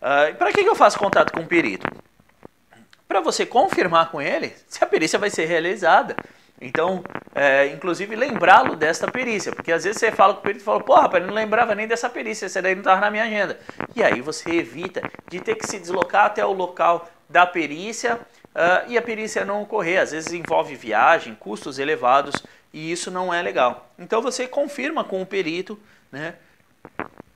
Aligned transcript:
Uh, 0.00 0.34
Para 0.36 0.52
que, 0.52 0.62
que 0.62 0.68
eu 0.68 0.76
faço 0.76 0.98
contato 0.98 1.32
com 1.32 1.40
o 1.40 1.46
perito? 1.46 1.86
Para 3.06 3.20
você 3.20 3.44
confirmar 3.44 4.10
com 4.10 4.20
ele 4.20 4.54
se 4.68 4.82
a 4.82 4.86
perícia 4.86 5.18
vai 5.18 5.30
ser 5.30 5.46
realizada. 5.46 6.14
Então, 6.60 7.04
é, 7.34 7.68
inclusive, 7.68 8.16
lembrá-lo 8.16 8.74
desta 8.74 9.08
perícia, 9.08 9.52
porque 9.52 9.70
às 9.70 9.84
vezes 9.84 10.00
você 10.00 10.10
fala 10.10 10.34
com 10.34 10.40
o 10.40 10.42
perito 10.42 10.60
e 10.60 10.64
fala, 10.64 10.80
porra, 10.80 11.02
rapaz, 11.02 11.24
não 11.24 11.32
lembrava 11.32 11.72
nem 11.72 11.86
dessa 11.86 12.10
perícia, 12.10 12.46
essa 12.46 12.60
daí 12.60 12.74
não 12.74 12.80
estava 12.80 13.00
na 13.00 13.12
minha 13.12 13.22
agenda. 13.22 13.60
E 13.94 14.02
aí 14.02 14.20
você 14.20 14.50
evita 14.50 15.00
de 15.28 15.40
ter 15.40 15.54
que 15.54 15.66
se 15.66 15.78
deslocar 15.78 16.26
até 16.26 16.44
o 16.44 16.52
local 16.52 17.08
da 17.28 17.46
perícia 17.46 18.16
uh, 18.16 18.88
e 18.88 18.98
a 18.98 19.02
perícia 19.02 19.44
não 19.44 19.62
ocorrer. 19.62 20.00
Às 20.00 20.10
vezes 20.10 20.32
envolve 20.32 20.74
viagem, 20.74 21.36
custos 21.36 21.78
elevados 21.78 22.34
e 22.72 22.90
isso 22.90 23.08
não 23.08 23.32
é 23.32 23.40
legal. 23.40 23.88
Então 23.96 24.20
você 24.20 24.48
confirma 24.48 25.04
com 25.04 25.22
o 25.22 25.26
perito, 25.26 25.78
né? 26.10 26.34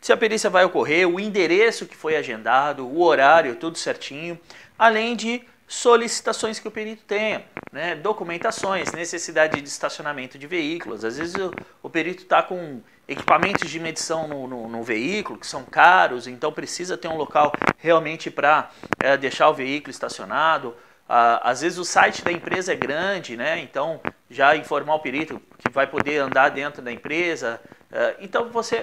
Se 0.01 0.13
a 0.13 0.17
perícia 0.17 0.51
vai 0.51 0.65
ocorrer, 0.65 1.09
o 1.09 1.21
endereço 1.21 1.87
que 1.87 1.97
foi 1.97 2.17
agendado, 2.17 2.85
o 2.87 3.03
horário, 3.03 3.55
tudo 3.55 3.79
certinho, 3.79 4.39
além 4.77 5.15
de 5.15 5.45
solicitações 5.73 6.59
que 6.59 6.69
o 6.69 6.71
perito 6.71 7.03
tenha, 7.05 7.45
né? 7.73 7.95
documentações, 7.95 8.93
necessidade 8.93 9.61
de 9.61 9.69
estacionamento 9.69 10.37
de 10.37 10.47
veículos. 10.47 11.05
Às 11.05 11.17
vezes 11.17 11.35
o, 11.37 11.51
o 11.83 11.89
perito 11.89 12.25
está 12.25 12.43
com 12.43 12.83
equipamentos 13.09 13.71
de 13.71 13.81
medição 13.81 14.29
no, 14.29 14.47
no, 14.47 14.69
no, 14.69 14.83
veículo 14.83 15.39
que 15.39 15.47
são 15.47 15.65
caros, 15.65 16.27
então 16.27 16.53
precisa 16.53 16.99
ter 16.99 17.09
um 17.09 17.17
local 17.17 17.53
realmente 17.79 18.31
para 18.31 18.71
é, 18.99 19.17
deixar 19.17 19.49
o 19.49 19.55
veículo 19.55 19.91
estacionado. 19.91 20.75
Às 21.09 21.61
vezes 21.61 21.79
o 21.79 21.85
site 21.85 22.25
da 22.25 22.33
empresa 22.33 22.73
é 22.73 22.77
grande, 22.77 23.37
né? 23.37 23.61
então 23.61 24.01
já 24.31 24.57
informar 24.57 24.95
o 24.97 25.01
perito 25.01 25.41
que 25.59 25.71
vai 25.71 25.87
poder 25.87 26.19
andar 26.19 26.49
dentro 26.51 26.83
da 26.83 26.91
empresa. 26.91 27.61
Ah, 27.93 28.15
então 28.19 28.49
você 28.49 28.81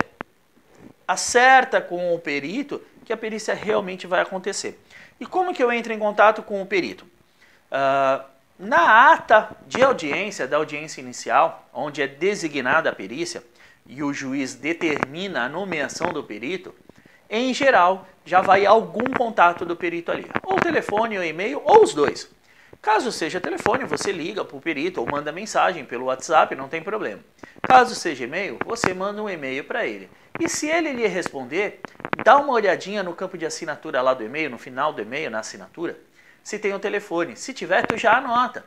acerta 1.09 1.81
com 1.81 2.13
o 2.13 2.19
perito 2.19 2.79
que 3.03 3.11
a 3.11 3.17
perícia 3.17 3.55
realmente 3.55 4.05
vai 4.05 4.21
acontecer. 4.21 4.79
E 5.19 5.25
como 5.25 5.55
que 5.55 5.63
eu 5.63 5.71
entro 5.71 5.91
em 5.91 5.97
contato 5.97 6.43
com 6.43 6.61
o 6.61 6.65
perito? 6.67 7.03
Uh, 7.71 8.23
na 8.59 9.11
ata 9.11 9.49
de 9.65 9.81
audiência, 9.81 10.47
da 10.47 10.57
audiência 10.57 11.01
inicial, 11.01 11.67
onde 11.73 12.03
é 12.03 12.07
designada 12.07 12.91
a 12.91 12.95
perícia 12.95 13.43
e 13.87 14.03
o 14.03 14.13
juiz 14.13 14.53
determina 14.53 15.45
a 15.45 15.49
nomeação 15.49 16.13
do 16.13 16.23
perito, 16.23 16.75
em 17.27 17.55
geral 17.55 18.07
já 18.23 18.41
vai 18.41 18.67
algum 18.67 19.11
contato 19.11 19.65
do 19.65 19.75
perito 19.75 20.11
ali, 20.11 20.27
ou 20.43 20.57
telefone 20.57 21.17
ou 21.17 21.23
e-mail, 21.23 21.59
ou 21.65 21.81
os 21.81 21.95
dois. 21.95 22.29
Caso 22.79 23.11
seja 23.11 23.41
telefone, 23.41 23.83
você 23.83 24.11
liga 24.11 24.45
para 24.45 24.55
o 24.55 24.61
perito 24.61 25.01
ou 25.01 25.07
manda 25.09 25.31
mensagem 25.31 25.83
pelo 25.85 26.05
WhatsApp, 26.05 26.55
não 26.55 26.69
tem 26.69 26.83
problema. 26.83 27.19
Caso 27.63 27.95
seja 27.95 28.25
e-mail, 28.25 28.59
você 28.63 28.93
manda 28.93 29.23
um 29.23 29.29
e-mail 29.29 29.63
para 29.63 29.87
ele. 29.87 30.07
E 30.39 30.47
se 30.47 30.67
ele 30.67 30.93
lhe 30.93 31.05
responder, 31.05 31.81
dá 32.23 32.37
uma 32.37 32.53
olhadinha 32.53 33.03
no 33.03 33.13
campo 33.13 33.37
de 33.37 33.45
assinatura 33.45 34.01
lá 34.01 34.13
do 34.13 34.23
e-mail, 34.23 34.49
no 34.49 34.57
final 34.57 34.93
do 34.93 35.01
e-mail, 35.01 35.29
na 35.29 35.39
assinatura, 35.39 35.97
se 36.43 36.57
tem 36.57 36.73
o 36.73 36.79
telefone. 36.79 37.35
Se 37.35 37.53
tiver, 37.53 37.85
tu 37.85 37.97
já 37.97 38.17
anota. 38.17 38.63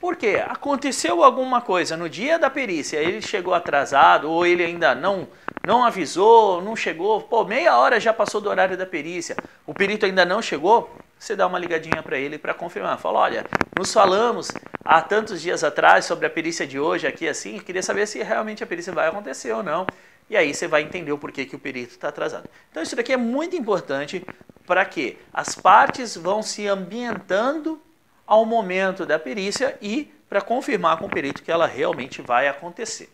Por 0.00 0.14
quê? 0.14 0.42
Aconteceu 0.46 1.24
alguma 1.24 1.60
coisa 1.60 1.96
no 1.96 2.08
dia 2.08 2.38
da 2.38 2.50
perícia, 2.50 2.98
ele 2.98 3.22
chegou 3.22 3.54
atrasado, 3.54 4.30
ou 4.30 4.46
ele 4.46 4.62
ainda 4.62 4.94
não, 4.94 5.26
não 5.66 5.84
avisou, 5.84 6.60
não 6.62 6.76
chegou, 6.76 7.22
pô, 7.22 7.44
meia 7.44 7.76
hora 7.78 7.98
já 7.98 8.12
passou 8.12 8.40
do 8.40 8.50
horário 8.50 8.76
da 8.76 8.84
perícia, 8.84 9.34
o 9.66 9.72
perito 9.72 10.04
ainda 10.04 10.24
não 10.24 10.42
chegou, 10.42 10.94
você 11.18 11.34
dá 11.34 11.46
uma 11.46 11.58
ligadinha 11.58 12.02
para 12.02 12.18
ele 12.18 12.36
para 12.36 12.52
confirmar. 12.52 12.98
Fala, 12.98 13.20
olha, 13.20 13.46
nos 13.76 13.90
falamos 13.90 14.52
há 14.84 15.00
tantos 15.00 15.40
dias 15.40 15.64
atrás 15.64 16.04
sobre 16.04 16.26
a 16.26 16.30
perícia 16.30 16.66
de 16.66 16.78
hoje 16.78 17.06
aqui 17.06 17.26
assim, 17.26 17.58
queria 17.58 17.82
saber 17.82 18.06
se 18.06 18.22
realmente 18.22 18.62
a 18.62 18.66
perícia 18.66 18.92
vai 18.92 19.08
acontecer 19.08 19.50
ou 19.52 19.62
não. 19.62 19.86
E 20.28 20.36
aí 20.36 20.52
você 20.52 20.66
vai 20.66 20.82
entender 20.82 21.12
o 21.12 21.18
porquê 21.18 21.44
que 21.44 21.54
o 21.54 21.58
perito 21.58 21.92
está 21.92 22.08
atrasado. 22.08 22.48
Então 22.70 22.82
isso 22.82 22.96
daqui 22.96 23.12
é 23.12 23.16
muito 23.16 23.54
importante 23.54 24.24
para 24.66 24.84
que 24.84 25.18
as 25.32 25.54
partes 25.54 26.16
vão 26.16 26.42
se 26.42 26.66
ambientando 26.66 27.80
ao 28.26 28.44
momento 28.44 29.06
da 29.06 29.18
perícia 29.18 29.78
e 29.80 30.12
para 30.28 30.40
confirmar 30.40 30.98
com 30.98 31.06
o 31.06 31.10
perito 31.10 31.42
que 31.42 31.50
ela 31.50 31.66
realmente 31.66 32.20
vai 32.20 32.48
acontecer. 32.48 33.08